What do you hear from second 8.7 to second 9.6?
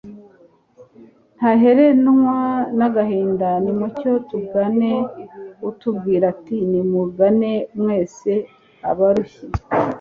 abarushye